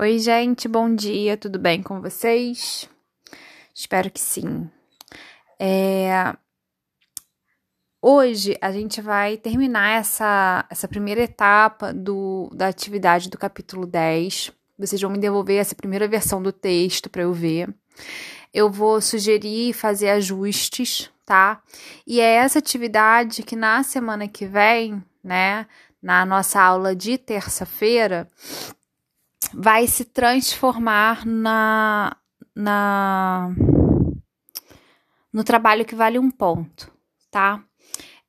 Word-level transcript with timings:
Oi, 0.00 0.20
gente, 0.20 0.68
bom 0.68 0.94
dia, 0.94 1.36
tudo 1.36 1.58
bem 1.58 1.82
com 1.82 2.00
vocês? 2.00 2.88
Espero 3.74 4.08
que 4.08 4.20
sim. 4.20 4.70
É... 5.58 6.36
Hoje 8.00 8.56
a 8.60 8.70
gente 8.70 9.00
vai 9.00 9.36
terminar 9.36 9.98
essa, 9.98 10.64
essa 10.70 10.86
primeira 10.86 11.22
etapa 11.22 11.92
do, 11.92 12.48
da 12.54 12.68
atividade 12.68 13.28
do 13.28 13.36
capítulo 13.36 13.84
10. 13.86 14.52
Vocês 14.78 15.02
vão 15.02 15.10
me 15.10 15.18
devolver 15.18 15.58
essa 15.58 15.74
primeira 15.74 16.06
versão 16.06 16.40
do 16.40 16.52
texto 16.52 17.10
para 17.10 17.22
eu 17.22 17.32
ver. 17.32 17.68
Eu 18.54 18.70
vou 18.70 19.00
sugerir 19.00 19.72
fazer 19.72 20.10
ajustes, 20.10 21.10
tá? 21.26 21.60
E 22.06 22.20
é 22.20 22.34
essa 22.34 22.60
atividade 22.60 23.42
que 23.42 23.56
na 23.56 23.82
semana 23.82 24.28
que 24.28 24.46
vem, 24.46 25.02
né, 25.24 25.66
na 26.00 26.24
nossa 26.24 26.62
aula 26.62 26.94
de 26.94 27.18
terça-feira, 27.18 28.28
vai 29.52 29.86
se 29.86 30.04
transformar 30.04 31.26
na, 31.26 32.16
na 32.54 33.50
no 35.32 35.44
trabalho 35.44 35.84
que 35.84 35.94
vale 35.94 36.18
um 36.18 36.30
ponto, 36.30 36.90
tá? 37.30 37.62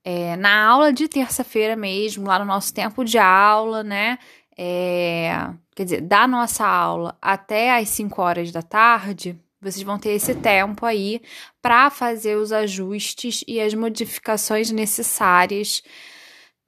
É, 0.03 0.35
na 0.37 0.65
aula 0.65 0.93
de 0.93 1.07
terça-feira 1.07 1.75
mesmo, 1.75 2.27
lá 2.27 2.39
no 2.39 2.45
nosso 2.45 2.73
tempo 2.73 3.03
de 3.03 3.17
aula, 3.17 3.83
né? 3.83 4.17
É, 4.57 5.49
quer 5.75 5.83
dizer, 5.83 6.01
da 6.01 6.27
nossa 6.27 6.65
aula 6.65 7.17
até 7.21 7.77
às 7.77 7.89
5 7.89 8.21
horas 8.21 8.51
da 8.51 8.61
tarde, 8.61 9.39
vocês 9.61 9.83
vão 9.83 9.99
ter 9.99 10.11
esse 10.11 10.35
tempo 10.35 10.85
aí 10.85 11.21
para 11.61 11.89
fazer 11.89 12.35
os 12.35 12.51
ajustes 12.51 13.43
e 13.47 13.59
as 13.59 13.73
modificações 13.73 14.71
necessárias 14.71 15.81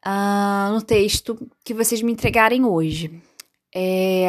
uh, 0.05 0.73
no 0.73 0.81
texto 0.81 1.37
que 1.63 1.73
vocês 1.73 2.01
me 2.01 2.11
entregarem 2.11 2.65
hoje. 2.65 3.21
É, 3.73 4.27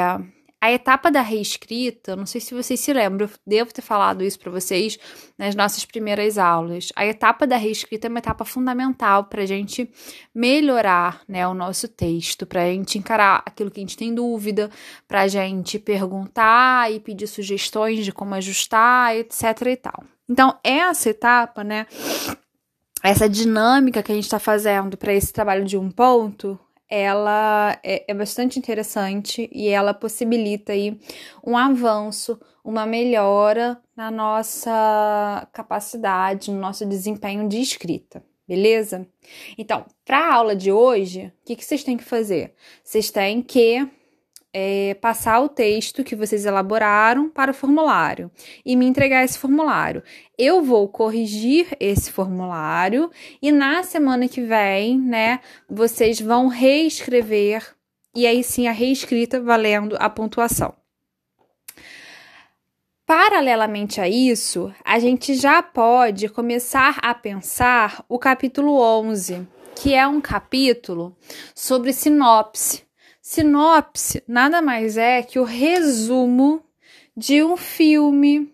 a 0.63 0.71
etapa 0.71 1.11
da 1.11 1.23
reescrita, 1.23 2.15
não 2.15 2.25
sei 2.25 2.41
se 2.41 2.55
vocês 2.55 2.79
se 2.79 2.93
lembram, 2.93 3.27
eu 3.27 3.33
devo 3.45 3.75
ter 3.75 3.83
falado 3.83 4.23
isso 4.23 4.39
para 4.39 4.53
vocês 4.53 4.97
nas 5.37 5.57
nossas 5.57 5.85
primeiras 5.85 6.39
aulas. 6.39 6.91
A 6.95 7.05
etapa 7.05 7.49
da 7.49 7.57
reescrita 7.57 8.07
é 8.07 8.09
uma 8.09 8.21
etapa 8.21 8.45
fundamental 8.45 9.25
para 9.25 9.43
a 9.43 9.47
gente 9.47 9.91
melhorar 10.33 11.23
né, 11.27 11.45
o 11.49 11.53
nosso 11.53 11.89
texto, 11.89 12.47
para 12.47 12.63
a 12.63 12.67
gente 12.67 12.97
encarar 12.97 13.43
aquilo 13.45 13.73
que 13.73 13.81
a 13.81 13.83
gente 13.83 13.97
tem 13.97 14.15
dúvida, 14.15 14.71
para 15.09 15.23
a 15.23 15.27
gente 15.27 15.81
perguntar 15.81 16.93
e 16.93 17.01
pedir 17.01 17.27
sugestões 17.27 18.05
de 18.05 18.13
como 18.13 18.37
ajustar, 18.37 19.17
etc. 19.17 19.43
e 19.67 19.77
tal. 19.77 20.05
Então, 20.29 20.57
essa 20.63 21.11
etapa, 21.11 21.65
né? 21.65 21.89
Essa 23.03 23.29
dinâmica 23.29 24.01
que 24.01 24.13
a 24.13 24.15
gente 24.15 24.25
está 24.25 24.39
fazendo 24.39 24.97
para 24.97 25.13
esse 25.13 25.33
trabalho 25.33 25.65
de 25.65 25.77
um 25.77 25.91
ponto 25.91 26.57
ela 26.95 27.79
é, 27.83 28.05
é, 28.07 28.13
bastante 28.13 28.59
interessante 28.59 29.49
e 29.51 29.67
ela 29.69 29.95
possibilita 29.95 30.75
aí 30.75 31.01
um 31.43 31.57
avanço, 31.57 32.39
uma 32.63 32.85
melhora 32.85 33.81
na 33.97 34.11
nossa 34.11 35.49
capacidade, 35.55 36.51
no 36.51 36.61
nosso 36.61 36.85
desempenho 36.85 37.49
de 37.49 37.63
escrita, 37.63 38.23
beleza? 38.47 39.09
Então, 39.57 39.87
para 40.05 40.19
a 40.19 40.35
aula 40.35 40.55
de 40.55 40.71
hoje, 40.71 41.33
o 41.41 41.47
que, 41.47 41.57
que 41.57 41.65
vocês 41.65 41.83
têm 41.83 41.97
que 41.97 42.05
fazer? 42.05 42.53
Vocês 42.85 43.11
têm 43.11 43.41
que 43.41 43.89
é, 44.53 44.95
passar 45.01 45.41
o 45.41 45.49
texto 45.49 46.05
que 46.05 46.15
vocês 46.15 46.45
elaboraram 46.45 47.29
para 47.29 47.51
o 47.51 47.55
formulário 47.55 48.31
e 48.65 48.77
me 48.77 48.87
entregar 48.87 49.25
esse 49.25 49.39
formulário. 49.39 50.03
Eu 50.37 50.63
vou 50.63 50.89
corrigir 50.89 51.75
esse 51.81 52.11
formulário 52.11 53.11
e 53.41 53.51
na 53.51 53.83
semana 53.83 54.29
que 54.29 54.43
vem, 54.43 54.99
né, 54.99 55.41
vocês 55.69 56.21
vão 56.21 56.49
reescrever 56.49 57.75
e 58.15 58.27
aí 58.27 58.45
sim 58.45 58.69
a 58.69 58.73
reescrita 58.73 59.41
valendo 59.41 59.97
a 59.99 60.11
pontuação. 60.11 60.75
Paralelamente 63.07 64.01
a 64.01 64.09
isso, 64.09 64.73
a 64.85 64.99
gente 64.99 65.35
já 65.35 65.63
pode 65.63 66.29
começar 66.29 66.99
a 67.03 67.15
pensar 67.15 68.05
o 68.09 68.19
capítulo 68.19 68.81
11, 68.81 69.47
que 69.75 69.95
é 69.95 70.07
um 70.07 70.21
capítulo 70.21 71.17
sobre 71.55 71.93
sinopse 71.93 72.85
Sinopse 73.23 74.21
nada 74.27 74.61
mais 74.61 74.97
é 74.97 75.23
que 75.23 75.39
o 75.39 75.45
resumo 75.45 76.61
de 77.17 77.41
um 77.41 77.57
filme, 77.57 78.53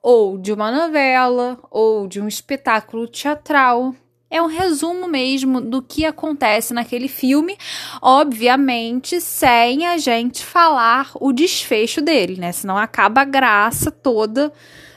ou 0.00 0.38
de 0.38 0.52
uma 0.52 0.70
novela, 0.70 1.58
ou 1.72 2.06
de 2.06 2.20
um 2.20 2.28
espetáculo 2.28 3.08
teatral. 3.08 3.92
É 4.30 4.40
um 4.40 4.46
resumo 4.46 5.08
mesmo 5.08 5.60
do 5.60 5.82
que 5.82 6.04
acontece 6.04 6.72
naquele 6.72 7.08
filme, 7.08 7.58
obviamente, 8.00 9.20
sem 9.20 9.84
a 9.86 9.98
gente 9.98 10.44
falar 10.44 11.10
o 11.20 11.32
desfecho 11.32 12.00
dele, 12.00 12.36
né? 12.36 12.52
Senão 12.52 12.76
acaba 12.76 13.22
a 13.22 13.24
graça 13.24 13.90
toda 13.90 14.52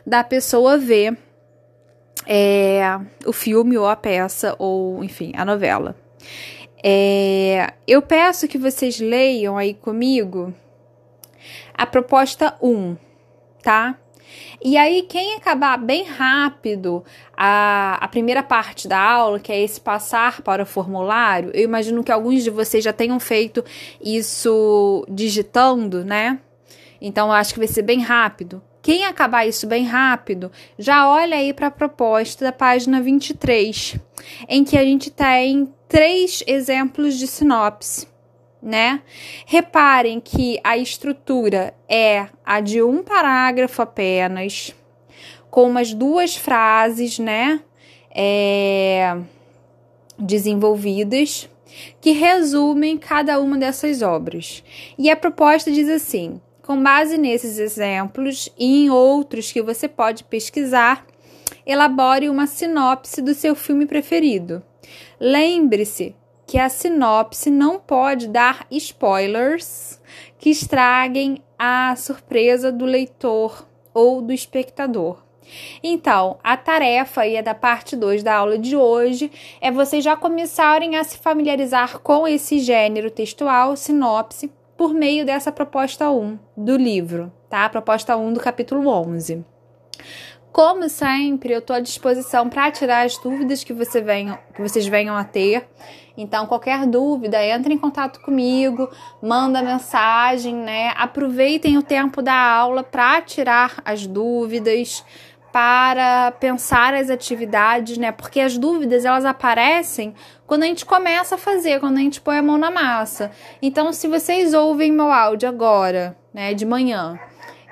da 0.05 0.23
pessoa 0.23 0.77
ver 0.77 1.17
é, 2.27 2.99
o 3.25 3.33
filme 3.33 3.75
ou 3.75 3.87
a 3.87 3.95
peça, 3.95 4.55
ou 4.59 5.03
enfim, 5.03 5.31
a 5.35 5.43
novela. 5.43 5.95
É, 6.83 7.73
eu 7.87 8.01
peço 8.01 8.47
que 8.47 8.57
vocês 8.57 8.99
leiam 8.99 9.57
aí 9.57 9.73
comigo 9.73 10.53
a 11.73 11.85
proposta 11.85 12.55
1, 12.61 12.95
tá? 13.61 13.97
E 14.61 14.77
aí, 14.77 15.03
quem 15.03 15.35
acabar 15.35 15.77
bem 15.77 16.03
rápido 16.03 17.03
a, 17.35 17.97
a 18.01 18.07
primeira 18.07 18.43
parte 18.43 18.87
da 18.87 18.99
aula, 18.99 19.39
que 19.39 19.51
é 19.51 19.61
esse 19.61 19.79
passar 19.79 20.41
para 20.41 20.63
o 20.63 20.65
formulário, 20.65 21.51
eu 21.53 21.63
imagino 21.63 22.03
que 22.03 22.11
alguns 22.11 22.43
de 22.43 22.49
vocês 22.49 22.83
já 22.83 22.93
tenham 22.93 23.19
feito 23.19 23.63
isso 24.03 25.05
digitando, 25.09 26.03
né? 26.03 26.39
Então, 27.01 27.27
eu 27.27 27.33
acho 27.33 27.53
que 27.53 27.59
vai 27.59 27.67
ser 27.67 27.81
bem 27.81 28.01
rápido. 28.01 28.61
Quem 28.81 29.05
acabar 29.05 29.45
isso 29.45 29.65
bem 29.65 29.85
rápido, 29.85 30.51
já 30.77 31.09
olha 31.09 31.37
aí 31.37 31.53
para 31.53 31.67
a 31.67 31.71
proposta 31.71 32.45
da 32.45 32.51
página 32.51 33.01
23, 33.01 33.95
em 34.47 34.63
que 34.63 34.77
a 34.77 34.83
gente 34.83 35.09
tem 35.09 35.73
três 35.89 36.43
exemplos 36.45 37.17
de 37.17 37.27
sinopse, 37.27 38.07
né? 38.61 39.01
Reparem 39.45 40.21
que 40.21 40.59
a 40.63 40.77
estrutura 40.77 41.73
é 41.89 42.27
a 42.45 42.61
de 42.61 42.81
um 42.83 43.03
parágrafo 43.03 43.81
apenas, 43.81 44.73
com 45.49 45.67
umas 45.67 45.93
duas 45.93 46.37
frases, 46.37 47.17
né? 47.17 47.61
É, 48.15 49.17
desenvolvidas 50.17 51.49
que 52.01 52.11
resumem 52.11 52.97
cada 52.97 53.39
uma 53.39 53.57
dessas 53.57 54.01
obras. 54.01 54.63
E 54.97 55.09
a 55.09 55.15
proposta 55.15 55.71
diz 55.71 55.89
assim: 55.89 56.39
com 56.61 56.81
base 56.81 57.17
nesses 57.17 57.57
exemplos 57.57 58.47
e 58.59 58.83
em 58.85 58.89
outros 58.91 59.51
que 59.51 59.61
você 59.61 59.87
pode 59.87 60.23
pesquisar, 60.23 61.05
elabore 61.65 62.29
uma 62.29 62.45
sinopse 62.45 63.21
do 63.21 63.33
seu 63.33 63.55
filme 63.55 63.87
preferido. 63.87 64.63
Lembre-se 65.19 66.15
que 66.47 66.57
a 66.57 66.69
sinopse 66.69 67.49
não 67.49 67.79
pode 67.79 68.27
dar 68.27 68.65
spoilers 68.71 70.01
que 70.37 70.49
estraguem 70.49 71.43
a 71.57 71.95
surpresa 71.95 72.71
do 72.71 72.85
leitor 72.85 73.67
ou 73.93 74.21
do 74.21 74.33
espectador. 74.33 75.23
Então, 75.83 76.37
a 76.43 76.55
tarefa 76.55 77.21
aí 77.21 77.35
é 77.35 77.41
da 77.41 77.53
parte 77.53 77.95
2 77.95 78.23
da 78.23 78.35
aula 78.35 78.57
de 78.57 78.75
hoje 78.75 79.31
é 79.59 79.71
vocês 79.71 80.03
já 80.03 80.15
começarem 80.15 80.95
a 80.95 81.03
se 81.03 81.17
familiarizar 81.17 81.99
com 81.99 82.27
esse 82.27 82.59
gênero 82.59 83.09
textual, 83.09 83.75
sinopse, 83.75 84.51
por 84.77 84.93
meio 84.93 85.25
dessa 85.25 85.51
proposta 85.51 86.09
1 86.09 86.39
do 86.55 86.77
livro, 86.77 87.31
tá? 87.49 87.67
Proposta 87.67 88.15
1 88.15 88.33
do 88.33 88.39
capítulo 88.39 88.87
11. 88.87 89.43
Como 90.51 90.89
sempre, 90.89 91.53
eu 91.53 91.59
estou 91.59 91.75
à 91.75 91.79
disposição 91.79 92.49
para 92.49 92.71
tirar 92.71 93.05
as 93.05 93.17
dúvidas 93.17 93.63
que, 93.63 93.71
você 93.71 94.01
venham, 94.01 94.37
que 94.53 94.61
vocês 94.61 94.87
venham 94.87 95.15
a 95.15 95.23
ter. 95.23 95.67
Então, 96.17 96.47
qualquer 96.47 96.85
dúvida, 96.85 97.41
entre 97.45 97.73
em 97.73 97.77
contato 97.77 98.19
comigo, 98.19 98.89
manda 99.21 99.61
mensagem, 99.61 100.55
né? 100.55 100.91
Aproveitem 100.97 101.77
o 101.77 101.83
tempo 101.83 102.21
da 102.21 102.33
aula 102.33 102.83
para 102.83 103.21
tirar 103.21 103.81
as 103.85 104.05
dúvidas, 104.05 105.05
para 105.51 106.31
pensar 106.31 106.93
as 106.93 107.09
atividades, 107.09 107.97
né? 107.97 108.11
Porque 108.11 108.39
as 108.39 108.57
dúvidas 108.57 109.05
elas 109.05 109.25
aparecem 109.25 110.13
quando 110.45 110.63
a 110.63 110.65
gente 110.65 110.85
começa 110.85 111.35
a 111.35 111.37
fazer, 111.37 111.79
quando 111.79 111.97
a 111.97 112.01
gente 112.01 112.19
põe 112.19 112.37
a 112.37 112.43
mão 112.43 112.57
na 112.57 112.71
massa. 112.71 113.31
Então, 113.61 113.93
se 113.93 114.07
vocês 114.07 114.53
ouvem 114.53 114.91
meu 114.91 115.11
áudio 115.11 115.47
agora, 115.47 116.17
né, 116.33 116.53
de 116.53 116.65
manhã, 116.65 117.19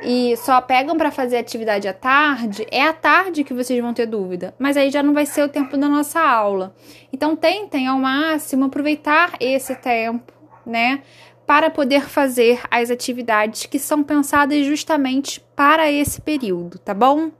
e 0.02 0.36
só 0.38 0.62
pegam 0.62 0.96
para 0.96 1.12
fazer 1.12 1.38
atividade 1.38 1.88
à 1.88 1.94
tarde, 1.94 2.68
é 2.70 2.84
à 2.84 2.94
tarde 2.94 3.44
que 3.44 3.54
vocês 3.54 3.82
vão 3.82 3.94
ter 3.94 4.06
dúvida, 4.06 4.54
mas 4.60 4.78
aí 4.78 4.92
já 4.92 5.02
não 5.02 5.14
vai 5.14 5.26
ser 5.26 5.44
o 5.44 5.50
tempo 5.50 5.76
da 5.78 5.90
nossa 5.90 6.20
aula. 6.20 6.76
Então, 7.12 7.36
tentem 7.36 7.88
ao 7.88 7.98
máximo 7.98 8.66
aproveitar 8.66 9.34
esse 9.40 9.76
tempo, 9.76 10.32
né? 10.66 11.02
Para 11.46 11.70
poder 11.70 12.02
fazer 12.02 12.62
as 12.70 12.92
atividades 12.92 13.66
que 13.66 13.80
são 13.80 14.04
pensadas 14.04 14.66
justamente 14.66 15.40
para 15.56 15.92
esse 15.92 16.22
período, 16.22 16.78
tá 16.78 16.94
bom? 16.94 17.32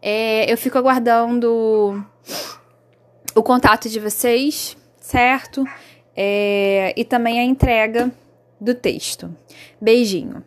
É, 0.00 0.50
eu 0.50 0.56
fico 0.56 0.78
aguardando 0.78 2.04
o 3.34 3.42
contato 3.42 3.88
de 3.88 3.98
vocês, 3.98 4.76
certo? 5.00 5.64
É, 6.16 6.94
e 6.96 7.04
também 7.04 7.40
a 7.40 7.44
entrega 7.44 8.12
do 8.60 8.74
texto. 8.74 9.34
Beijinho. 9.80 10.44